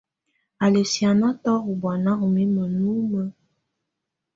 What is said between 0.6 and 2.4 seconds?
Á lɛ́ sìánatɔ́ ú bùána ú